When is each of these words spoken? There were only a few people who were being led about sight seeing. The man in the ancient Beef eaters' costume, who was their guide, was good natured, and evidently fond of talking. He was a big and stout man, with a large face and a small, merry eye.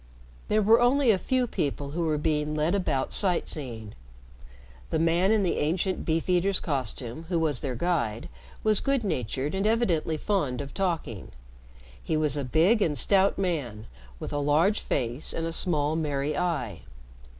There 0.47 0.63
were 0.63 0.81
only 0.81 1.11
a 1.11 1.19
few 1.19 1.45
people 1.45 1.91
who 1.91 2.05
were 2.05 2.17
being 2.17 2.55
led 2.55 2.73
about 2.73 3.11
sight 3.13 3.47
seeing. 3.47 3.93
The 4.89 4.97
man 4.97 5.31
in 5.31 5.43
the 5.43 5.59
ancient 5.59 6.05
Beef 6.05 6.27
eaters' 6.27 6.59
costume, 6.59 7.25
who 7.29 7.37
was 7.37 7.59
their 7.59 7.75
guide, 7.75 8.27
was 8.63 8.79
good 8.79 9.03
natured, 9.03 9.53
and 9.53 9.67
evidently 9.67 10.17
fond 10.17 10.59
of 10.59 10.73
talking. 10.73 11.31
He 12.03 12.17
was 12.17 12.35
a 12.35 12.43
big 12.43 12.81
and 12.81 12.97
stout 12.97 13.37
man, 13.37 13.85
with 14.19 14.33
a 14.33 14.39
large 14.39 14.79
face 14.79 15.33
and 15.33 15.45
a 15.45 15.53
small, 15.53 15.95
merry 15.95 16.35
eye. 16.35 16.81